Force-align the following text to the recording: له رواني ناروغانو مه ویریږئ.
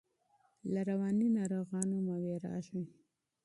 له 0.73 0.79
رواني 0.89 1.27
ناروغانو 1.37 1.97
مه 2.07 2.15
ویریږئ. 2.23 2.81